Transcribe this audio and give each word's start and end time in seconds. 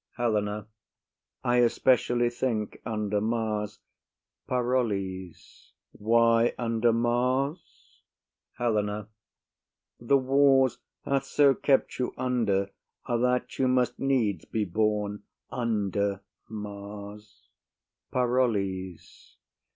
HELENA. 0.17 0.65
I 1.43 1.57
especially 1.57 2.31
think, 2.31 2.81
under 2.87 3.21
Mars. 3.21 3.77
PAROLLES. 4.47 5.73
Why 5.91 6.55
under 6.57 6.91
Mars? 6.91 8.01
HELENA. 8.57 9.09
The 9.99 10.17
wars 10.17 10.79
hath 11.05 11.25
so 11.25 11.53
kept 11.53 11.99
you 11.99 12.15
under, 12.17 12.71
that 13.07 13.59
you 13.59 13.67
must 13.67 13.99
needs 13.99 14.43
be 14.45 14.65
born 14.65 15.21
under 15.51 16.21
Mars. 16.49 17.49
PAROLLES. 18.11 19.37